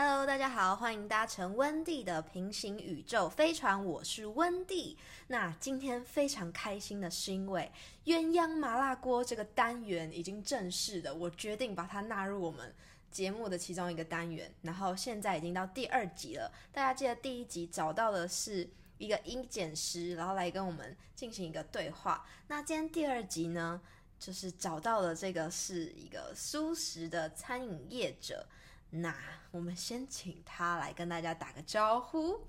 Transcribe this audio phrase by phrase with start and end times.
[0.00, 4.96] Hello，大家好，欢迎搭乘温蒂的平行宇宙飞船，我是温蒂。
[5.26, 7.68] 那今天非常开心的是，因为
[8.04, 12.72] 鸳鸯麻辣锅这个单元已经正式的，我决定把它纳入我们
[13.10, 14.48] 节目的其中一个单元。
[14.62, 22.24] 然后现在已经到第二集了，大家记得第一集找到的是一个音检师，然后来跟我们进行一个对话。
[22.46, 23.80] 那今天第二集呢，
[24.16, 28.46] 就是找到了这个是一个素食的餐饮业者。
[28.90, 29.14] 那
[29.50, 32.40] 我们先请他来跟大家打个招呼。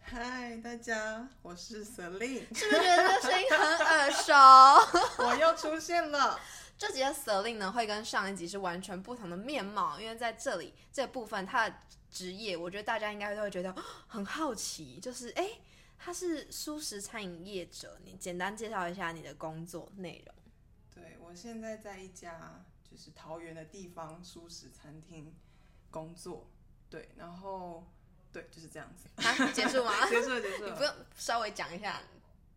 [0.00, 4.32] 嗨，大家，我是 Selin，是不是觉得这声音很耳熟？
[5.24, 6.38] 我又出现了。
[6.78, 11.74] 这集的 Selin 呢，会跟上一集是完全不同的面貌，因为在这里这部分他的
[12.08, 13.74] 职业，我觉得大家应该都会觉得
[14.06, 15.58] 很好奇，就是哎，
[15.98, 20.34] 他是素食餐饮业者，你简单介绍一下你的工作内容。
[20.94, 25.34] 对我现在在一家就是桃园的地方素食餐厅。
[25.94, 26.44] 工作，
[26.90, 27.86] 对，然后
[28.32, 29.06] 对，就是这样子。
[29.52, 29.92] 结束吗？
[30.10, 30.70] 结束了，结束了。
[30.70, 32.00] 你不用稍微讲一下，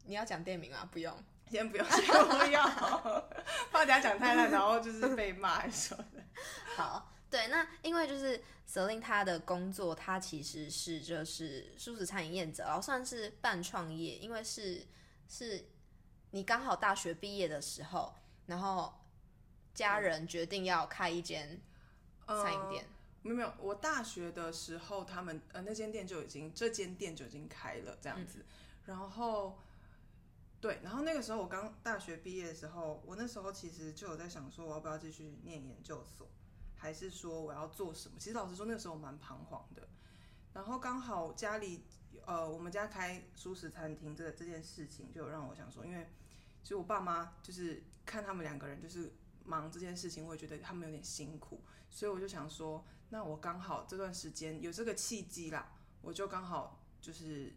[0.05, 0.89] 你要讲店名吗？
[0.91, 1.15] 不用，
[1.51, 2.65] 先不用， 先不要，
[3.71, 6.23] 怕等下讲太烂，然后就是被骂什么的。
[6.75, 14.83] 好，对，那因为就是 Selin 他的工作，他其实是就是素食餐饮业者，然后算是半创业，因为是
[15.29, 15.63] 是
[16.31, 18.15] 你刚好大学毕业的时候，
[18.47, 18.91] 然后
[19.75, 21.61] 家人决定要开一间
[22.25, 22.83] 餐饮店。
[23.27, 28.45] 没有没有，我大学的时候，他们呃那间店就已经这间店就已经开了这样子，
[28.85, 29.59] 然后
[30.59, 36.27] 对，然后那个时候我刚大学毕业的时候，我那时候其实就有在想说，我要不要继续念研究所，
[36.75, 38.17] 还是说我要做什么？
[38.17, 39.87] 其实老实说，那个时候我蛮彷徨的。
[40.53, 41.83] 然后刚好家里
[42.25, 46.07] 呃我们家开素食餐厅这这件事情，就让我想说，因为
[46.63, 49.13] 其实我爸妈就是看他们两个人就是
[49.43, 52.83] 忙这件事情，我也觉得他们有点辛苦，所以我就想说。
[53.09, 57.53] 那我刚好这段时间有这个契机啦，我就刚好就是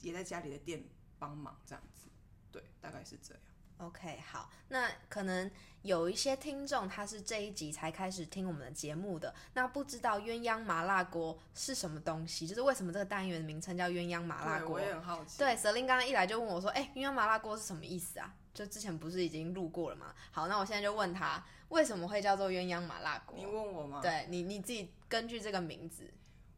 [0.00, 0.84] 也在家里的店
[1.18, 2.08] 帮忙这样子，
[2.50, 3.42] 对，大概是这样。
[3.78, 14.74] OK，好，那可能有一些听众他是这一集才开始听我们的节目的，那不知道鸳鸯麻辣锅是什么东西，就是为什么这个单元的名称叫鸳鸯麻辣锅？
[14.74, 15.38] 我也很好奇。
[15.38, 20.14] 对，Selin 刚刚一来就问我说：“哎，鸳鸯麻辣锅是什么意思啊？”就之前不是已经录过了吗？
[20.30, 23.38] 好，那我现在就问他为什么会叫做鸳鸯麻辣锅？
[23.38, 24.02] 你问我吗？
[24.02, 26.12] 对你你自己根据这个名字，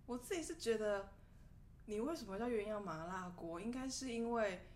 [0.06, 1.10] 我自己是觉得
[1.86, 4.66] 你为什么叫鸳鸯麻辣锅，应该是因为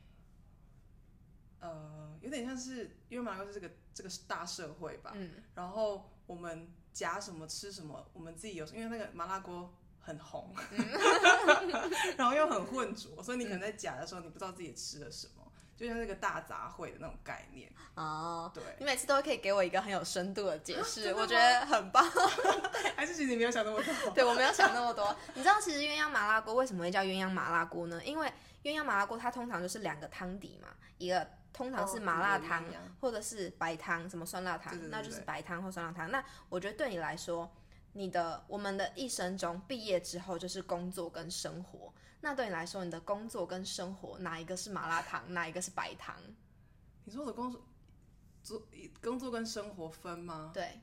[1.58, 10.54] 呃有点像是因为麻辣锅是这个这个大社会吧，嗯，然后我们夹什么吃什么，我们自己有因为那个麻辣锅很红，
[12.16, 15.35] 然后又很混浊，所以你可能在夹的时候你不知道自己吃了什么。
[15.76, 22.02] 就像那个大杂烩的那种概念哦，对，你每次都可以给我一个很有深度的解释， 我觉得很棒。
[22.96, 24.10] 还是其实你没有想那么多？
[24.14, 25.14] 对我没有想那么多。
[25.34, 28.02] 你知道其实鸳鸯麻辣锅为什么会叫鸳鸯麻辣锅呢？
[28.04, 28.32] 因为
[28.62, 32.64] 鸳鸯麻辣锅它通常就是两个汤底嘛，一个通常是麻辣汤
[33.00, 36.10] 或者是白汤，什么酸辣汤，那就是白汤或酸辣汤。
[36.10, 37.50] 那我觉得对你来说，
[37.92, 41.92] 你的我们的一生中毕业之后就是工作跟生活。
[42.26, 46.16] 那对你来说，你的工作跟生活哪一个是麻辣烫，哪一个是白糖？
[47.04, 47.64] 你说我的工作
[48.42, 48.66] 做
[49.00, 50.50] 工作跟生活分吗？
[50.52, 50.80] 对，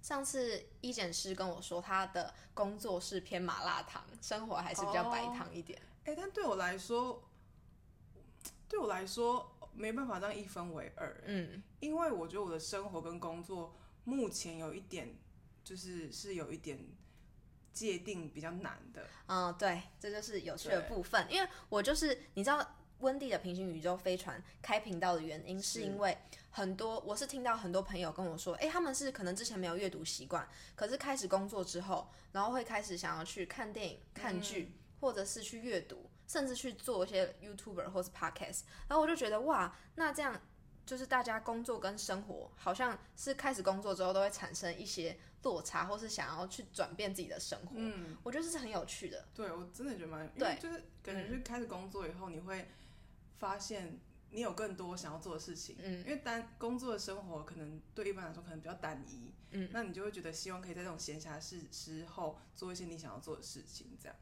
[0.00, 5.78] 上次医检师跟我说，他的工作是偏麻辣烫，生活还是比较白糖一点。
[6.06, 7.28] 哎，但对我来说，
[8.66, 11.22] 对我来说没办法这样一分为二。
[11.26, 15.14] 嗯，因为我觉得我的生活跟工作目前有一点，
[15.62, 16.82] 就是是有一点。
[17.72, 21.26] 界定比较难的，嗯，对，这就是有趣的部分。
[21.30, 26.16] 因为我就是你知道，温蒂的平行宇宙飞船开频道的原因，是因为
[26.50, 38.62] 很多我是听到很多朋友跟我说，哎，他们是可能之前没有阅读习惯，可是开始工作之后，然后会开始想要去看电影、看剧，或者是去阅读，甚至去做一些 YouTuber 或是 Podcast。
[38.88, 40.38] 然后我就觉得，哇，那这样
[40.90, 45.16] 就是大家工作跟生活，好像是开始工作之后都会产生一些。
[45.42, 49.26] 落差，或是想要去转变自己的生活，嗯，我觉得这是很有趣的。
[49.32, 52.68] 对我真的觉得蛮，对，就是感觉是开始工作以后，你会
[53.38, 53.98] 发现
[54.28, 64.16] 你有更多想要做的事情，嗯，因为单工作的生活可能对一般来说可能比较单一，嗯，那你就会觉得希望可以在这种闲暇时时候做一些你想要做的事情，这样。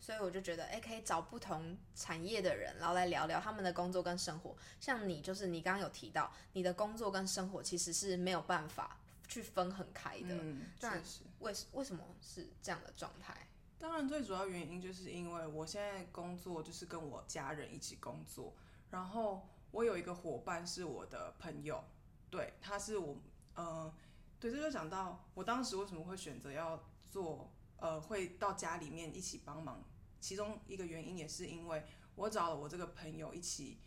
[0.00, 4.56] 所以我就觉得，哎，可以找不同产业的人，然后来聊聊他们的工作跟生活。
[4.80, 8.96] 像你，就是你刚刚有提到，你的工作跟生活其实是没有办法。
[9.30, 11.20] 去分很开的，嗯确实。
[11.40, 13.46] 为为什么是这样的状态？
[13.78, 18.54] 当然，最主要原因就是因为我现在工作就是跟我家人一起工作，
[18.90, 21.84] 然后我有一个伙伴是我的朋友，
[22.30, 23.18] 对，他是我，
[23.54, 23.92] 呃，
[24.40, 29.82] 对，这就讲到我当时为什么会选择要做呃会到家里面一起帮忙，
[30.20, 31.84] 其中一个原因也是因为
[32.14, 33.78] 我找了我这个朋友一起，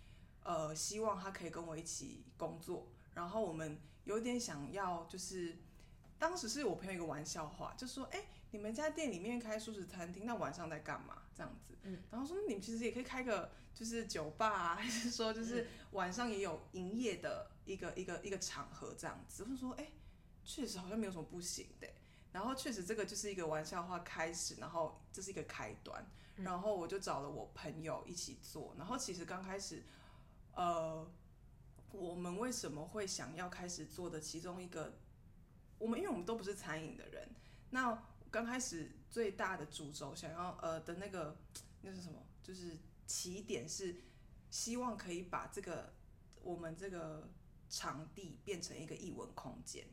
[0.43, 5.57] 呃，希望他可以跟我一起工作，然后我们有点想要就是。
[6.21, 19.43] 当时是我朋友一个玩笑话，就说：“哎、你们家店里面开素食餐厅，那晚上在干嘛？”这样子，嗯，然后说你们其实也可以开个就是酒吧啊，还是说就是晚上也有营业的一个一个一个场合这样子。
[19.43, 19.93] 我就说：“哎、
[20.43, 21.87] 确实好像没有什么不行的。”
[22.31, 26.05] 然后确实这个就是一个玩笑话开始，然后这是一个开端，
[26.35, 28.73] 然后我就找了我朋友一起做。
[28.77, 29.83] 然后其实刚开始，
[30.53, 31.05] 呃，
[31.91, 34.97] 我们为什么会想要开始做的其中一个，
[35.77, 37.29] 我们因为我们都不是餐饮的人，
[37.69, 41.37] 那刚开始最大的主轴想要呃的那个
[41.81, 42.25] 那是什么？
[42.41, 44.03] 就是起点是
[44.49, 45.93] 希望可以把这个
[46.41, 47.29] 我们这个
[47.69, 49.85] 场地变成一个艺文空间。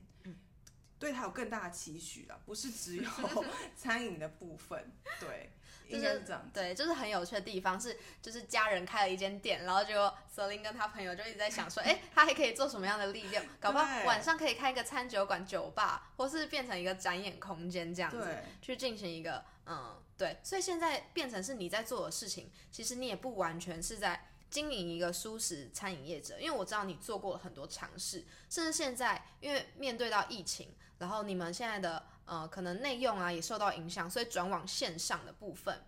[0.99, 3.05] 对他有更大的期许啦，不是只有
[3.77, 4.91] 餐饮的部分，
[5.21, 5.51] 对，
[5.89, 6.51] 应该是这样子。
[6.53, 13.43] 对，就是很有趣的地方是，就是家人开了一间店，然后结果瑟琳跟他朋友就一直在想说， 哎，他还可以做什么样的利用？
[13.61, 20.39] 搞不好晚上可以开一个餐酒馆、酒吧，或是变成一个展演空间这样子，去进行一个嗯，对。
[20.43, 35.83] 所以现在变成是你在做的事情，其实你也不完全是在经营一个舒适餐饮业者，因为我知道你做过了很多尝试，甚至现在因为面对到疫情，然后你们现在的呃可能内用啊也受到影响，所以转往线上的部分。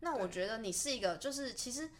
[0.00, 1.90] 那我觉得你是一个，就是其实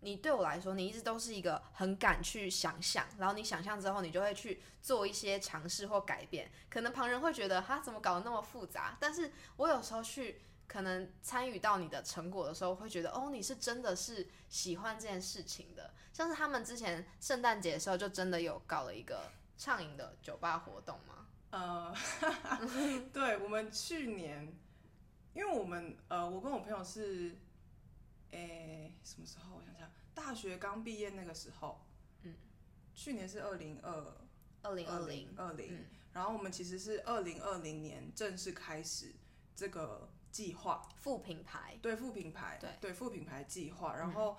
[0.00, 6.50] 你对我来说，你一直都是一个很敢去想象，然后你想象之后，你就会去做一些尝试或改变。
[6.68, 15.94] 可能旁人会觉得哈怎么搞得那么复杂，但是我有时候去可能参与到你的成果的时候，会觉得哦你是真的是喜欢这件事情的。
[16.12, 21.25] 像是他们之前圣诞节的时候，就真的有搞了一个畅饮的酒吧活动吗？
[21.56, 21.94] 呃，
[23.14, 24.46] 对，我们去年，
[25.32, 27.34] 因为我们呃，我跟我朋友是，
[28.30, 29.56] 诶，什么时候？
[29.56, 31.80] 我想想，大学刚毕业那个时候，
[32.24, 32.34] 嗯，
[32.94, 33.90] 去年是二零二
[34.64, 39.14] 二零二零，二零嗯，然后我们其实是二零二零年正式开始
[39.54, 44.36] 这个计划，副品牌，对副品牌，对对副品牌计划，然后、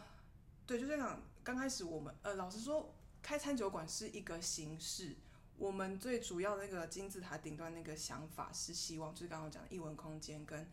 [0.68, 1.19] 对，就这样。
[1.44, 2.94] 刚开始我们呃，老实说，
[3.24, 5.16] 开餐酒馆是一个形式。
[5.57, 10.69] 我们最主要的那个金字塔顶端那个想法是希望，就是刚刚讲的艺文空间跟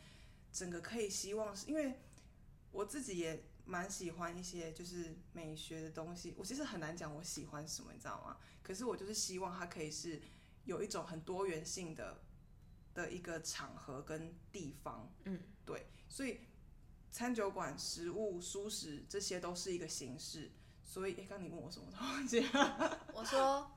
[0.52, 1.98] 整个可以希望是因为
[2.70, 8.36] 我自己也蛮喜欢一些就是美学的东西，我其实很难讲我喜欢什么，你知道吗？
[8.62, 10.20] 可是我就是希望它可以是
[10.64, 12.22] 有一种很多元性的
[12.92, 16.40] 的一个场合跟地方，嗯，对，所以
[17.10, 20.52] 餐酒馆、食物、舒适这些都是一个形式。
[20.86, 23.08] 所以，哎，刚你问我什么，我忘记了。
[23.14, 23.70] 我说，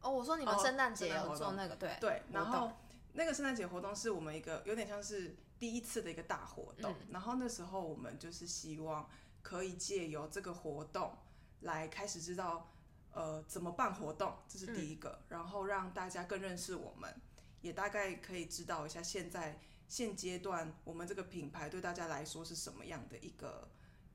[0.00, 2.72] 哦，我说你们哦圣诞节有做那个，对对，然后
[3.12, 9.08] 那个圣诞节活动是我们一个有点像是第一次的一个大活动，嗯然后那时候我们就是希望
[9.42, 11.16] 可以借由这个活动
[11.60, 12.70] 来开始知道
[13.12, 17.14] 呃怎么办活动，这是第一个，然后让大家更认识我们，
[17.60, 23.68] 也大概可以知道一下现在现阶段我们这个品牌对大家来说是什么样的一个。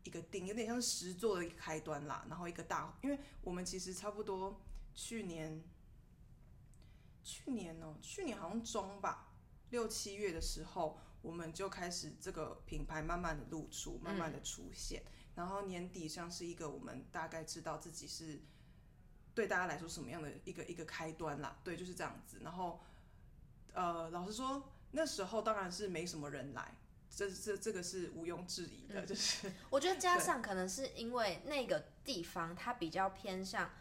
[0.05, 4.61] 一个定有点像是实做的一个开端啦，然后一个大，因为我们其实差不多
[4.93, 5.63] 去年
[7.25, 9.27] 去年哦、去年好像中吧，
[9.71, 15.03] 六七月的时候，我们就开始这个品牌慢慢的露出，慢慢的出现，
[15.33, 18.39] 然后年底像是一个我们大概知道自己是
[19.33, 22.39] 对大家来说什么样的一个一个开端啦，对，就是这样子。
[22.43, 22.79] 然后
[23.73, 26.77] 呃，老实说，那时候当然是没什么人来，
[27.09, 33.71] 这这这个是毋庸置疑的，就是 我觉得加上可能是因为那个地方它比较偏向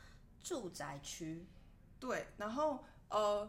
[0.43, 1.47] 住宅区，
[2.01, 3.49] 对，然后呃，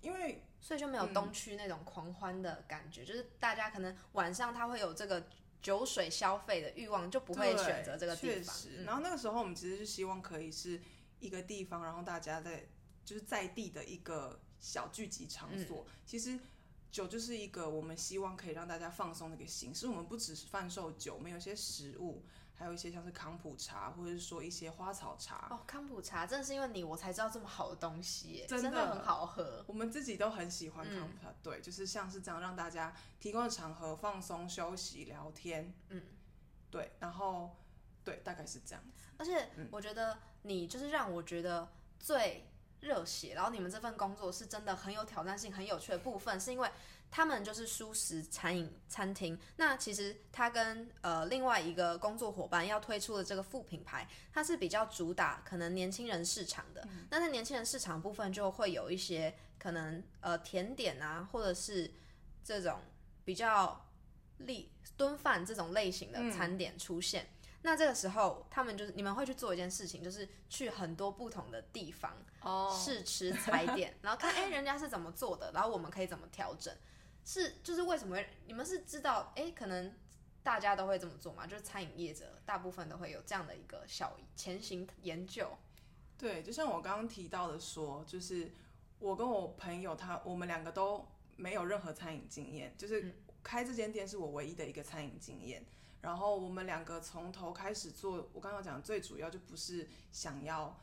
[0.00, 5.26] 因为所以就没有东区那种狂欢的感觉，就是大家可能晚上他会有这个
[5.60, 8.54] 酒水消费的欲望，就不会选择这个地方。
[8.56, 10.80] 确实，嗯然后那个时候我们其实是希望可以是
[11.18, 12.68] 一个地方，然后大家在
[13.04, 15.84] 就是在地的一个小聚集场所。
[15.88, 16.38] 嗯其实
[16.90, 19.86] 酒就是一个我们希望可以让大家放松的一个形式。
[19.86, 22.24] 我们不只是贩售酒，我们有些食物，
[22.60, 25.48] 还有一些像是康普茶，或者是说一些花草茶。
[25.50, 29.64] 哦，康普茶真的是因为你我才知道这么好的东西耶，真的的很好喝。
[29.66, 36.02] 我们自己都很喜欢康嗯普茶，对，就是像是这样让大家提供的场合放松、休息、聊天，嗯，
[36.70, 37.56] 对，然后
[38.04, 38.84] 对，大概是这样。
[39.16, 41.66] 而且嗯我觉得你就是让我觉得
[41.98, 42.46] 最
[42.80, 46.70] 热血，然后你们这份工作是真的很有挑战性、很有趣的部分，是因为
[47.10, 49.38] 他们就是舒适餐饮餐厅。
[49.56, 56.86] 那其实他跟呃另外一个工作伙伴要推出的这个副品牌，它是比较主打可能年轻人市场的。
[57.10, 61.92] 那在年轻人市场部分就会有一些可能呃甜点啊，或者是
[62.44, 62.80] 这种
[63.24, 63.86] 比较
[64.38, 67.26] 立炖饭这种类型的餐点出现。
[67.62, 76.74] 那这个时候，他们就是你们会去做一件事情，就是去很多不同的地方哦，试吃踩点，然后看哎、人家是怎么做的，然后我们可以怎么调整。
[77.24, 79.94] 是就是为什么你们是知道哎、可能
[80.42, 81.46] 大家都会这么做嘛？
[81.46, 85.48] 就是餐饮业者大部分都会有这样的一个小前行研究。
[86.16, 88.52] 对，就像我刚刚提到的说，就是
[88.98, 95.64] 我跟我朋友他，我们两个都没有任何餐饮经验，就是开这间店是我唯一的一个餐饮经验。
[96.02, 100.78] 然后我们两个从头开始做，我刚刚讲最主要就不是想要，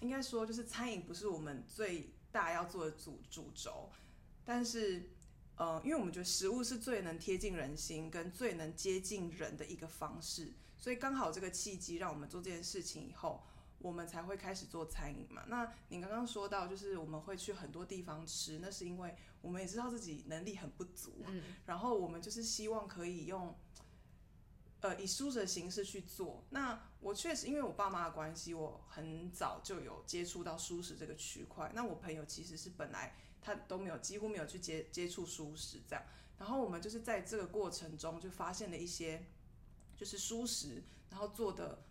[0.00, 3.90] 应该说就是餐饮不是我们最大要做的主主轴，
[4.44, 5.10] 但是
[5.62, 13.44] 呃，因为我们觉得食物是最能贴近人心跟最能接近人的一个方式，所以刚好这个契机让我们做这件事情以后。
[13.78, 15.42] 我们才会开始做餐饮嘛。
[15.48, 23.52] 那你刚刚说到，就是我们会去很多地方吃，那是因为我们也知道自己能力很不足，嗯，然后我们就是希望可以用，
[24.82, 26.44] 呃，以书的形式去做。
[26.50, 31.72] 那我确实因为我爸妈的关系，我很早就有接触到舒适这个区块。
[31.74, 36.04] 那我朋友其实是本来他都没有，几乎没有去接接触素食这样。
[36.38, 39.26] 然后我们就是在这个过程中就发现了一些，
[39.96, 41.84] 就是素食，然后做的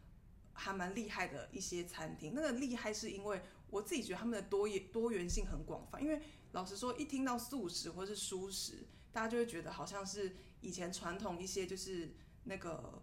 [0.53, 2.33] 还蛮厉害的一些餐厅。
[2.33, 6.01] 那个厉害是因为我自己觉得他们的多元多元性很广泛。
[6.01, 6.21] 因为
[6.53, 13.01] 老实说，一听到素食或是素食，大家就会觉得好像是以前传统一些就是那个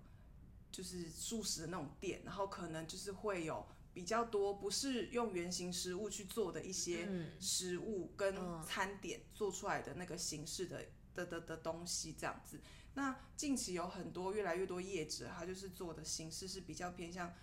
[0.70, 3.66] 就是素食的那种店，然后可能就是会有
[3.98, 10.86] 比较多不是用原型食物去做的一些嗯食物跟嗯餐点做出来的那个形式的
[11.16, 12.60] 的的的东西这样子。
[12.94, 17.34] 那近期有很多越来越多业者，他就是做的形式是比较偏向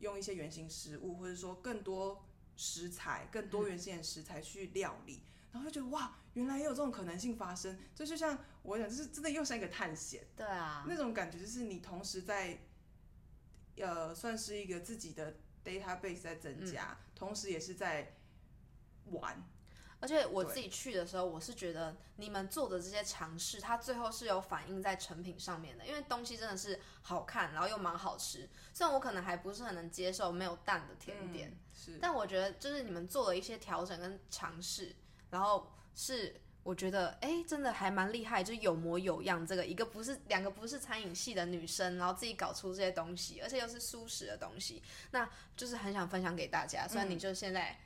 [0.00, 2.22] 用一些原型食物，或者说更多
[2.56, 7.78] 食材、更多元性的食材去料理，然后就觉得哇，原来也有这种可能性发生。
[7.94, 10.26] 这就像我讲，就是真的又像一个探险。
[10.36, 12.58] 对啊，那种感觉就是你同时在，
[13.76, 18.16] 呃，算是一个自己的 database 在增加，同时也是在
[19.06, 19.42] 玩。
[20.00, 28.50] 而且我自己去的时候，我是觉得你们做的这些尝试，它最后是有反映在成品上面的，因为东西真的是好看，然后又蛮好吃。
[28.74, 34.92] 虽然我可能还不是很能接受没有蛋的甜点，嗯是但我觉得就是你们做了一些调整跟尝试，
[35.30, 39.44] 然后是我觉得哎、诶真的还蛮厉害，就是有模有样。
[39.46, 46.86] 这个一个不是两个不是餐饮系的女生，然后自己搞出这些东西，而且又是舒适的东西，那就是很想分享给大家。
[46.86, 47.76] 虽然你就现在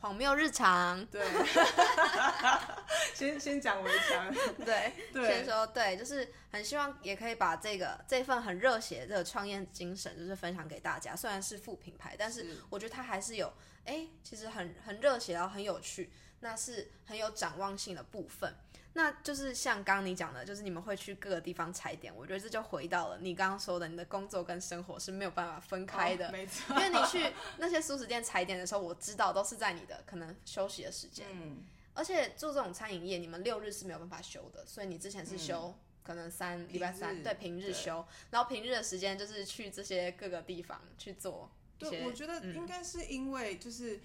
[0.00, 1.22] 荒谬日常，对，
[3.14, 4.32] 先先讲围墙，
[4.64, 11.16] 对，对先说对，就是很希望也可以把这个这份很热血的创业精神，就是分享给大家。
[11.16, 13.52] 虽然是副品牌，但是是我觉得它还是有，
[13.84, 18.54] 哎，其实很很热血，然后很有趣，那是很有展望性的部分。
[18.94, 26.28] 那就是像刚刚你讲的，就是你们会去各个地方踩点，我觉得这就回到了你刚刚说的，你的工作跟生活是没有办法分开的。
[26.28, 31.58] 哦没错，因为你去那些素食店踩点的时候，我知道都是在你的可能休息的时间，嗯，
[31.94, 44.00] 而且做这种餐饮业，你们六日是没有办法休的，所以你之前是休、可能三礼拜三对平日休，然后平日的时间就是去这些各个地方去做对，我觉得应该是因为就是，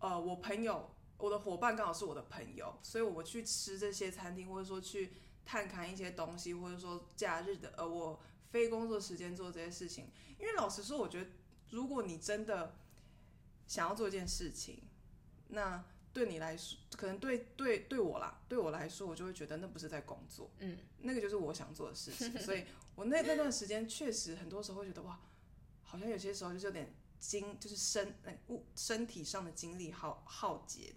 [0.00, 0.90] 呃，我朋友，
[1.20, 5.12] 我的伙伴刚好是我的朋友，所以我去吃这些餐厅，或者说去
[5.44, 10.10] 探看一些东西，或者说假日的，呃，我非工作时间做这些事情。
[10.38, 11.30] 因为老实说，我觉得
[11.70, 12.76] 如果你真的
[13.66, 14.82] 想要做一件事情，
[15.48, 22.36] 那对你来说，可能对对对我啦，对我来说，我就会觉得那不是在工作，嗯，那个就是我想做的事情。
[22.40, 25.20] 所以我那那段时间确实很多时候会觉得哇，
[25.82, 30.94] 好像有些时候就是有点精，就是身呃物身体上的精力耗耗竭，也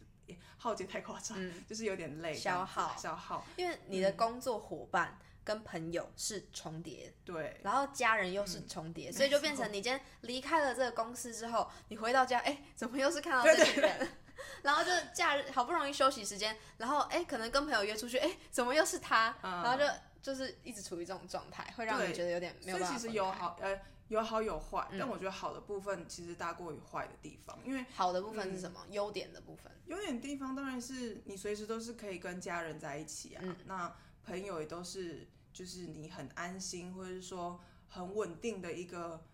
[0.58, 1.38] 耗竭太夸张，
[1.68, 7.60] 就是有点累，嗯消耗消耗，因为你的工作伙伴跟朋友是重叠，对。
[7.64, 14.10] 然后家人又是重叠，所以就变成你今天离开了这个公司之后，你回到家，哎，怎么又是看到这些人？
[14.64, 19.36] 然后就假日好不容易休息时间，然后哎，可能跟朋友约出去，哎，怎么又是他？
[19.42, 19.86] 然后就
[20.22, 23.78] 就是一直处于这种状态，会让你对觉得有点没有办法所以其实有好呃
[24.08, 25.00] 有好有坏，嗯。
[25.00, 28.86] 但我觉得好的部分其实大过于坏的地方，因为好的部分是什么？
[28.90, 39.26] 优点的部分，优点地方当然是你随时都是可以跟家人在一起啊，嗯那朋友也都是就是你很安心或者是说很稳定的一个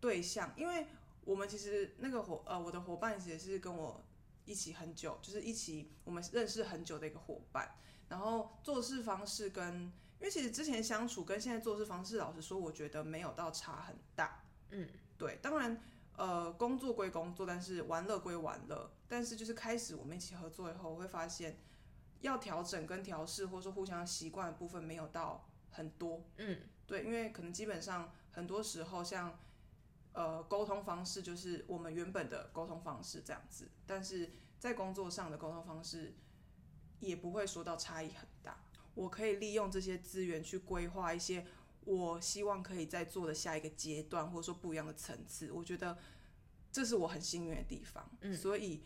[0.00, 0.86] 对象，因为
[1.24, 4.04] 我们其实那个伙呃我的伙伴也是跟我
[4.44, 7.74] 一起很久，就是一起我们认识很久的一个伙伴，
[8.08, 14.88] 然后做事方式跟因为其实之前相处跟现在做事方式，老实说我觉得没有到差很大，嗯，
[15.18, 15.78] 对，当然。
[16.14, 18.92] 呃，工作归工作，但是玩乐归玩乐。
[19.08, 21.58] 但是就是开始我们一起合作以后，我会发现
[22.20, 26.22] 要调整跟调试，或者说互相习惯的部分没有到很多。
[26.36, 29.38] 嗯，对，因为可能基本上很多时候像
[30.12, 36.14] 呃沟通方式就是我们原本的沟通方式这样子，但是在工作上的沟通方式
[37.00, 38.62] 也不会说到差异很大。
[38.94, 41.46] 我可以利用这些资源去规划一些
[41.84, 45.50] 我希望可以在做的下一个阶段，或者说不一样的层次。
[45.52, 45.98] 我觉得
[46.70, 48.08] 这是我很幸运的地方。
[48.20, 48.82] 嗯所以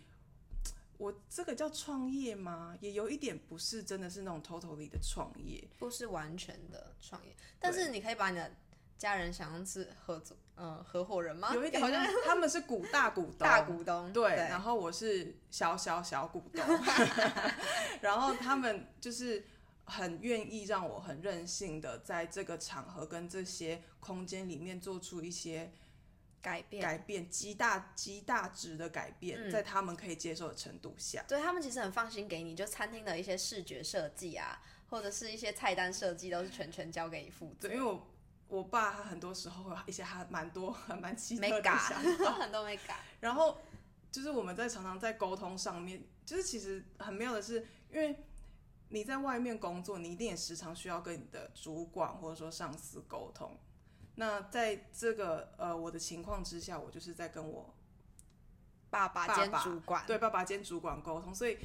[0.99, 2.75] 我这个叫创业吗？
[2.81, 5.69] 也有一点不是真的是那种 totally 的创业。
[5.79, 8.51] 不是完全的创业，但是你可以把你的
[8.97, 11.53] 家人想象是合作，呃，合伙人吗？
[11.53, 16.65] 有一点好像像他们是股大股 东，大股东，对，然后我是小小小股东
[18.01, 19.45] 然后他们就是
[19.87, 25.73] 很愿意让我很任性的在这个场合跟这些空间里面做出一些
[26.43, 26.83] 改变。
[26.83, 31.25] 改变，极大极大值的改变，嗯在他们可以接受的程度下。
[31.27, 37.77] 对他们其实很放心给你，就餐厅的一些视觉设计啊，或者是一些菜单设计，都是全权交给你负责对，。
[37.77, 38.07] 因为我
[38.49, 42.97] 我爸他很多时候会有一些还蛮多还 蛮奇特的想法， 很多没改。
[43.21, 43.59] 然后
[44.13, 48.17] 就是我们在常常在沟通上面，就是其实很妙的是，因为
[48.89, 53.59] 你在外面工作，你一定也时常需要跟你的主管或者说上司沟通。
[54.15, 57.75] 那在这个呃我的情况之下，我就是在跟我
[58.89, 61.59] 爸爸兼爸爸主管，对爸爸兼主管沟通，所以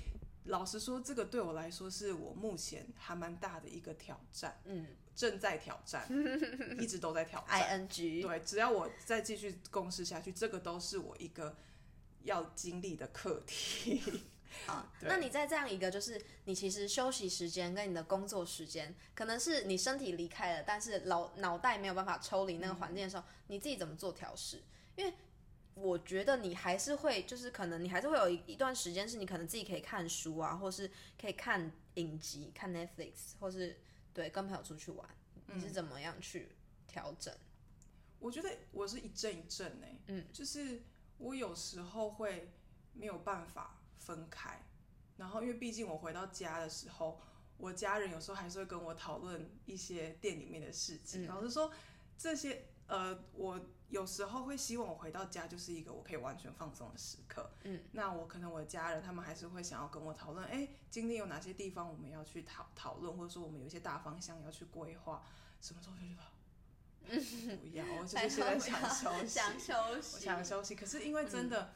[0.46, 6.10] 老实说，这个对我来说是我目前还蛮大的一个挑战，嗯正在挑战，
[6.80, 7.70] 一直都在挑战，I 战。
[7.70, 11.56] N G，对，只要我再继续共事下去，这个都是我一个
[12.24, 14.24] 要经历的课题。
[14.66, 24.62] 好，对那你在这样一个就是你其实休息时间跟你的工作时间，可能是你身体离开了，但是脑脑袋没有办法抽离那个环境的时候，你自己怎么做调试？
[24.96, 25.14] 因为
[25.74, 33.80] 我觉得你还是会，就是可能你还是会有一一段时间是你可能自己可以看书啊，或是可以看影集、看 Netflix，或是
[34.14, 35.10] 对跟朋友出去玩，
[35.48, 36.50] 你是怎么样去
[36.88, 37.34] 调整？
[38.20, 40.84] 我觉得我是一阵一阵呢、嗯，就是
[41.18, 42.52] 我有时候会
[42.94, 44.60] 没有办法分开，
[45.18, 47.22] 然后因为毕竟我回到家的时候，
[47.58, 51.28] 我家人有时候还是会跟我讨论一些店里面的事情，嗯。
[51.28, 51.72] 老实说
[52.18, 65.24] 这些呃，我有时候会希望我回到家就是一个我可以完全放松的时刻，嗯，那我可能我的家人他们还是会想要跟我讨论，哎，今天有哪些地方我们要去讨讨论，或者说我们有一些大方向要去规划，
[65.62, 66.22] 什么时候就觉得。
[67.58, 70.76] 不要，我就是现在想休息，想休我息，想休息。
[70.76, 71.74] 可是因为真的，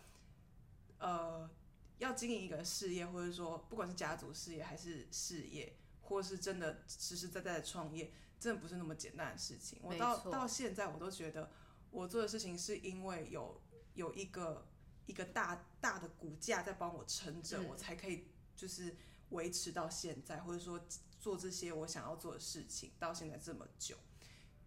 [1.00, 1.50] 呃，
[1.98, 9.80] 要经营一个事业，或者说不管是家族事业还是事业，或是真的实实在在的创业，真的不是那么简单的事情。
[9.82, 11.52] 我到到现在，我都觉得
[11.92, 13.62] 我做的事情是因为有
[13.94, 14.68] 有一个
[15.06, 18.96] 一个大大的骨架在帮我撑着，嗯我才可以就是
[19.30, 20.86] 维持到现在，或者说
[21.20, 23.96] 做这些我想要做的事情，到现在这么久。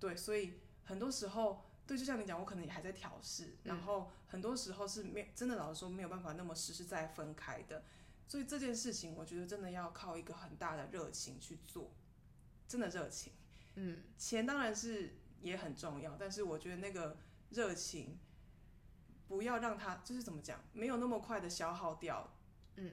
[0.01, 7.83] 对，所以很多时候，对，就像你讲，我可能也还在调试，然后很多时候是没有真的，老实说没有办法那么实实在在分开的。
[8.29, 11.91] 所以这件事情，我觉得真的要靠一个很大的热情去做，
[12.69, 13.33] 真的热情。
[13.77, 17.17] 嗯，钱当然是也很重要，但是我觉得那个
[17.49, 18.19] 热情
[19.27, 22.31] 不要让它就是怎么讲，没有那么快的消耗掉。
[22.77, 22.93] 嗯，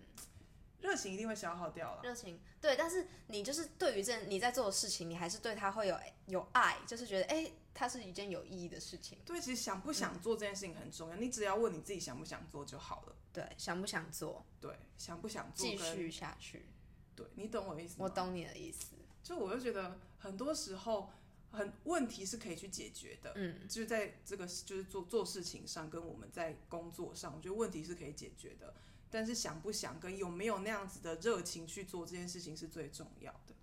[0.86, 2.02] 热情一定会消耗掉了。
[2.04, 9.18] 热情对，但是你就是对于这你在做的事情，你还是对他会有有爱，就是觉得哎，它是一件有意义的事情。
[9.26, 13.16] 对，其实想不想做这件事情很重要，你只要问你自己想不想做就好了。
[13.34, 16.68] 对，想不想做，对，想不想做继续下去。
[17.16, 18.06] 对你懂我的意思吗？
[18.06, 18.96] 我懂你的意思。
[19.24, 21.10] 就我就觉得很多时候
[21.52, 28.74] 很问题是可以去解决的，嗯，就是在这个就是做做事情上跟我们在工作上，我觉得问题是可以解决的。
[29.10, 33.54] 但是想不想跟有没有那样子的热情去做这件事情是最重要的。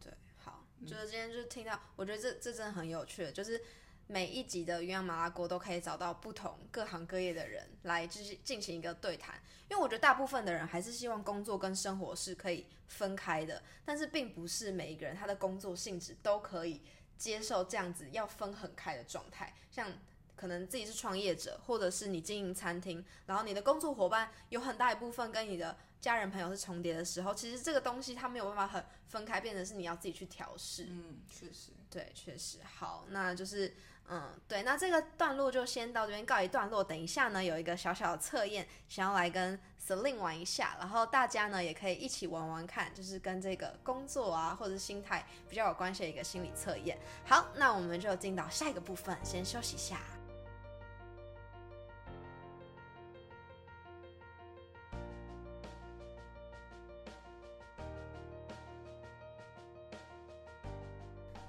[0.00, 3.62] 对，好，就是今天就听到，我觉得这这真的很有趣，就是
[4.06, 16.82] 每一集的鸳鸯麻辣锅都可以找到不同各行各业的人来就是进行一个对谈，因为我觉得大部分的人还是希望工作跟生活是可以分开的，但是并不是每一个人他的工作性质都可以
[17.16, 19.92] 接受这样子要分很开的状态，像。
[20.36, 30.86] 可能自己是创业者，或者是你经营餐厅，然后你的工作伙伴有很大一部分跟你的家人朋友是重叠的时候，其实这个东西它没有办法很分开，变成是你要自己去调试。
[30.90, 31.72] 嗯，确实。
[31.88, 33.74] 对，确实好，那就是
[34.08, 36.84] 嗯，对，那这个段落就先到这边告一段落。
[36.84, 46.98] 等一下呢，有一个小小的测验，想要来跟 Celine 玩一下，然后大家呢也可以一起玩玩看，就是跟这个工作啊或者是心态比较有关系的一个心理测验。
[47.24, 50.00] 好，那我们就进到下一个部分，先休息一下。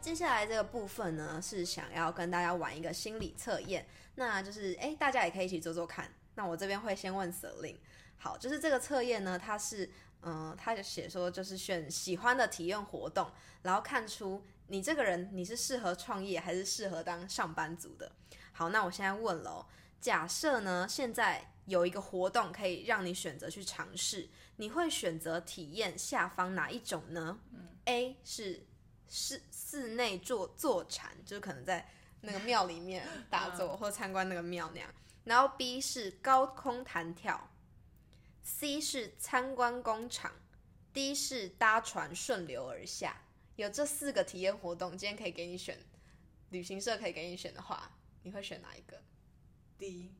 [0.07, 6.09] 接下来这个部分呢，是想要跟大家玩一个心理测验，那就是哎，大家也可以一起做做看。
[6.35, 7.75] 那我这边会先问 Selin，
[8.15, 9.91] 好，就是这个测验呢，它是
[10.21, 13.29] 嗯，它就写说就是选喜欢的体验活动，
[13.63, 18.09] 然后看出你这个人你是适合创业还是适合当上班族的。
[18.53, 19.67] 好，那我现在问了，
[19.99, 27.37] 假设呢，现在有一个活动可以让你选择去尝试，你会选择体验下方哪一种呢？
[27.51, 28.65] 嗯，A 是
[29.09, 31.89] 室室内坐坐禅，就是可能在
[32.21, 34.93] 那个庙里面 打坐或参观那个庙那样。
[35.23, 37.49] 然后 B 是高空弹跳
[38.43, 40.31] ，C 是参观工厂
[40.93, 43.21] ，D 是搭船顺流而下。
[43.57, 45.77] 有这四个体验活动，今天可以给你选，
[46.51, 47.91] 旅行社可以给你选的话。
[48.23, 49.01] 你会选哪一个？
[49.77, 50.11] 第一，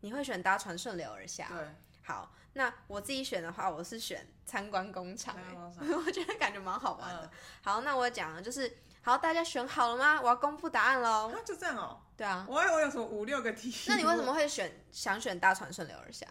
[0.00, 1.48] 你会选搭船顺流而下。
[1.48, 1.68] 对，
[2.02, 5.34] 好，那我自己选的话，我是选参观工厂。
[5.78, 7.30] 我觉得感觉蛮好玩的。
[7.62, 10.20] 好，那我讲了，就是好，大家选好了吗？
[10.20, 11.32] 我要公布答案喽。
[11.44, 12.00] 就这样哦。
[12.16, 12.44] 对啊。
[12.48, 13.72] 我我有什么五六个题？
[13.88, 16.26] 那你为什么会选想选大船顺流而下？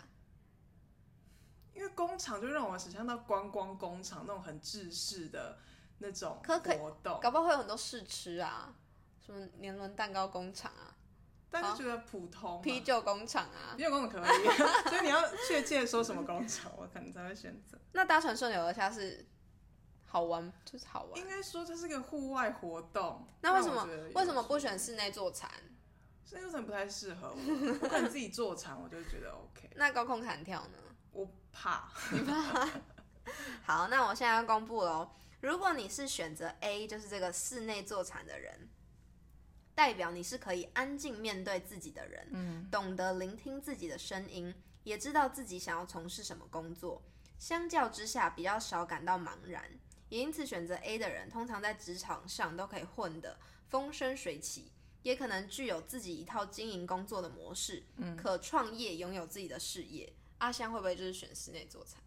[1.73, 5.57] 因为工厂就让我想象到观光工厂那种很制式的
[5.97, 8.71] 那种活动，搞不好会有很多试吃啊，
[9.25, 10.93] 什么年轮蛋糕工厂啊。
[11.53, 14.45] 但是觉得普通啤酒工厂啊，啤酒工厂可以，
[14.89, 17.77] 所以你要确切说什么工厂，我可能才会选择。
[17.91, 19.25] 那搭船顺流而下是
[20.05, 21.19] 好玩，就是好玩。
[21.19, 23.27] 应该说这是个户外活动。
[23.41, 23.85] 那为什么
[24.15, 25.51] 为什么不选室内坐禅？
[26.25, 29.69] 室内坐船不太适合我，我可能自己坐船，我就觉得 OK。
[29.75, 30.77] 那高空弹跳呢？
[31.11, 32.69] 我怕，你怕？
[33.65, 35.11] 好，那我现在要公布喽。
[35.41, 38.69] 如果你是选择 A，就是这个室内坐禅的人。
[39.81, 47.01] 代表你是可以安静面对自己的人，嗯，懂得聆听自己的声音，也知道自己想要从事什么工作。
[47.39, 49.63] 相较之下，比较少感到茫然，
[50.09, 53.35] 也因此选择 A 的人，通常在职场上都可以混得
[53.69, 60.13] 风生水起，也可能具有自己一套经营工作的模式，嗯，可创业，拥有自己的事业。
[60.37, 61.97] 阿香会不会就是选室内做菜？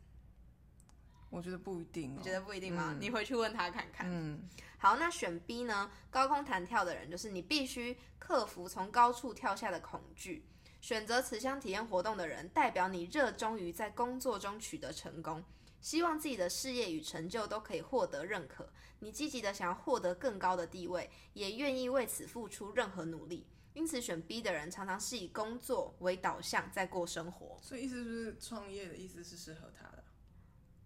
[1.34, 2.96] 我觉得不一定，你觉得不一定吗？
[3.00, 4.06] 你回去问他看看。
[4.08, 4.48] 嗯。
[4.78, 5.90] 好，那选 B 呢？
[6.08, 10.46] 高空弹跳的人就是你必须克服从高处跳下的恐惧。
[10.80, 15.42] 选择此项体验活动的人，代表你热衷于在工作中取得成功，
[15.80, 18.72] 希望自己的事业与成就都可以获得认可。
[19.00, 23.46] 你积极的想要获得更高的地位，也愿意为此付出任何努力。
[23.72, 27.58] 因此，选 B 的人常常是以工作为导向在过生活。
[27.60, 29.93] 所以意思就是创业的意思是适合他的。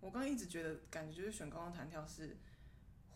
[0.01, 2.37] 我刚刚一直觉得感觉就是选高空弹跳是。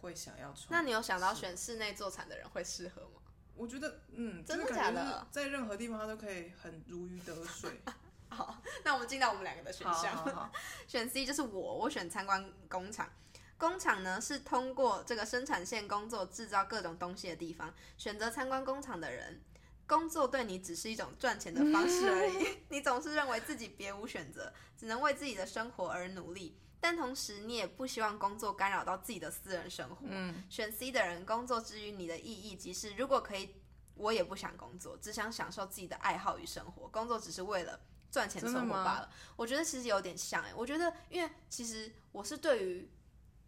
[0.02, 0.66] 会想要穿？
[0.70, 3.22] 那你有想到选室内坐产的人会适合吗？
[3.54, 5.24] 我觉得，嗯，真的假的？
[5.30, 7.80] 在任何地方他都可以很如鱼得水。
[8.28, 10.50] 好，那我们进到我们两个的选项。
[10.88, 13.08] 选 C 就是我，我选参观工厂。
[13.56, 17.72] 工厂呢是通过这个生产线工作制造各种东西的地方。
[17.96, 19.40] 选择参观工厂的人，
[19.86, 22.58] 工作对你只是一种赚钱的方式而已。
[22.70, 26.58] 你总是认为自己别无选择，只能为自己的生活而努力。
[26.82, 29.98] 但同时，你也不希望工作干扰到自己的私人生活。
[30.02, 33.54] 嗯，选 C 的人，工作之于你的意义即是，如果可以，
[33.94, 36.88] 我也不想工作，只想享受自己的爱好与生活。
[36.88, 37.78] 工作只是为了
[38.10, 39.08] 赚钱生活罢了。
[39.36, 42.90] 我觉得其实有点像哎，我觉得因为其实我是对于，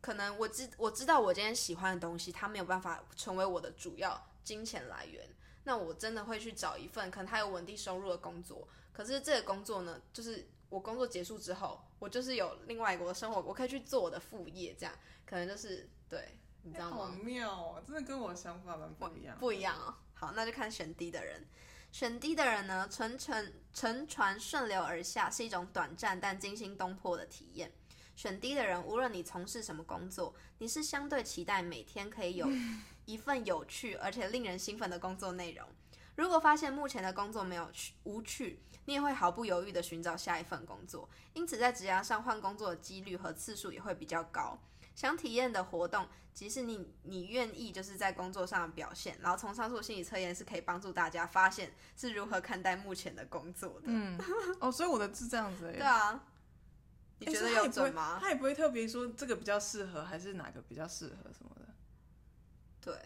[0.00, 5.28] 可能我知我知道我今天喜欢的东西，它没有办法成为我的主要金钱来源，
[5.64, 8.68] 那我真的会去找一份可能它有稳定收入的工作。
[8.92, 11.80] 可是这个工作呢，就是我工作结束之后。
[12.00, 16.96] 我就是有另外一个生活，我可以去做我的副业，这样可能就是对，你知道吗？
[16.96, 19.38] 好妙哦，真的跟我想法蛮不一样。
[19.38, 19.94] 不一样哦。
[20.12, 21.46] 好，那就看选 D 的人。
[21.90, 27.72] 选 D 的人呢，乘乘乘船顺流而下是一种短暂但惊心动魄的体验。
[28.16, 32.46] 选 D 的人，无论你从事什么工作，你是相对期待每天可以有
[33.06, 35.66] 一份有趣而且令人兴奋的工作内容。
[36.16, 44.58] 如果发现目前的工作没有趣无趣，你也会毫不犹豫地寻找下一份工作，因此在职涯上换工作的几率和次数也会比较高。
[44.94, 53.86] 想体验的活动，即使你你愿意就是在工作上的表现，然后从上述心理测验是可以帮助大家发现是如何看待目前的工作的。
[53.86, 54.16] 嗯，
[54.60, 55.62] 哦，所以我的是这样子。
[55.72, 56.22] 对啊，
[57.18, 58.18] 你觉得有准吗？
[58.20, 61.66] 他也不会特别说这个比较适合，还是哪个比较适合什么的。
[62.80, 62.96] 对。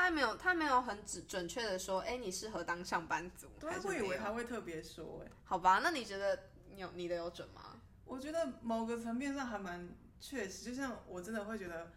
[0.00, 3.48] 他还没有，他没有很准准确的说，哎，你适合当上班族。
[3.60, 7.78] 对，会以为他会特别说，哎，好吧，那你觉得你有你的有准吗？
[8.06, 11.92] 我觉得某个层面上还蛮确实，就像我真的会觉得，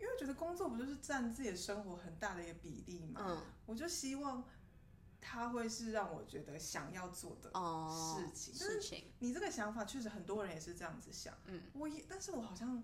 [0.00, 4.42] 因为觉得工作不就是占自己的生活很大的一个比例嘛，嗯，我就希望
[5.20, 7.50] 他会是让我觉得想要做的
[7.88, 8.52] 事情。
[8.52, 12.82] 事情，你这个想法确实很多人也是这样子想，嗯，我也，但是我好像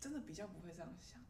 [0.00, 1.20] 真的比较不会这样想。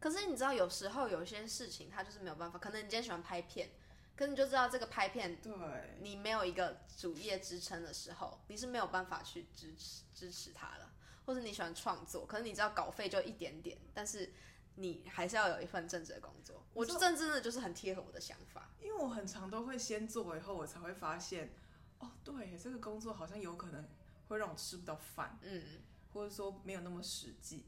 [0.00, 3.70] 可是你知道，有时候有些事情它就是没有办法，可能你今天喜欢拍片，
[4.16, 5.52] 可是你就知道这个拍片对，
[6.00, 10.90] 你没有一个主业支撑的时候，你是没有办法去支持支持它的。
[11.24, 14.32] 或者你喜欢创作，可是你知道稿费就一点点，但是
[14.76, 16.64] 你还是要有一份正职的工作。
[16.72, 18.70] 我正真的就是很贴合我的想法。
[18.80, 21.52] 因为我很常都会先做，以后我才会发现，
[21.98, 23.84] 哦，对，这个工作好像有可能
[24.28, 25.80] 会让我吃不到饭，嗯，
[26.12, 27.66] 或者说没有那么实际，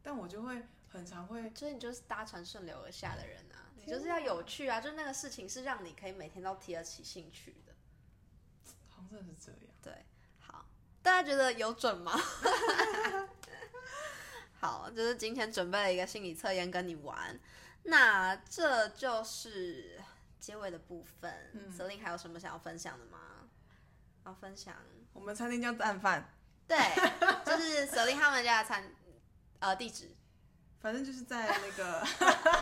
[0.00, 0.64] 但我就会
[0.96, 7.72] 很常会，所以你就是搭船顺流而下的人啊，你就是要有趣啊，就是那个事情是让你可以每天都提得起兴趣的。
[8.88, 9.60] 好像真的是这样。
[9.82, 10.04] 对，
[10.40, 10.64] 好，
[11.02, 12.12] 大家觉得有准吗？
[14.58, 17.38] 好，就是今天准备了一个心理测验跟你玩，
[17.84, 20.00] 那这就是
[20.40, 21.50] 结尾的部分。
[21.52, 23.18] 嗯泽令还有什么想要分享的吗？
[24.24, 24.74] 要分享？
[25.12, 26.34] 我们餐厅叫蛋饭，
[26.66, 26.76] 对，
[27.44, 28.90] 就是泽令他们家的餐，
[29.60, 30.10] 呃，地址
[30.80, 32.06] 反正就是在那个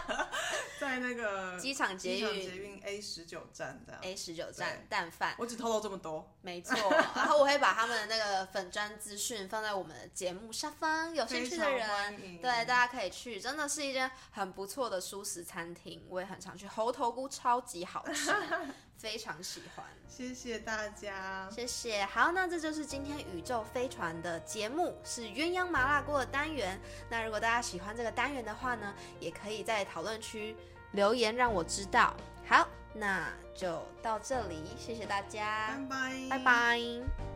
[0.81, 2.33] 在那个机场捷运。
[2.35, 4.01] 捷运 A 十九站这样。
[4.03, 5.35] A 十九站蛋饭。
[5.39, 6.75] 我只透露这么多，没错，
[7.15, 18.35] 然后我会把他们的那个粉砖资讯放在我们的节目下方，有兴趣的人，对大家可以去，真的是一间很不错的素食餐厅，我也很常去，猴头菇超级好吃，
[19.05, 19.85] 非常喜欢。
[20.09, 21.47] 谢谢大家。
[21.51, 26.81] 谢谢，好，那这就是今天宇宙飞船的节目，是鸳鸯麻辣锅的单元。
[27.11, 30.57] 那如果大家喜欢这个单元的话呢，也可以在讨论区
[30.93, 32.17] 留言让我知道。
[32.47, 37.34] 好，那就到这里，谢谢大家，拜拜，拜拜